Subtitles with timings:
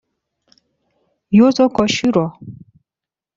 [1.37, 2.25] یوزو کوشیرو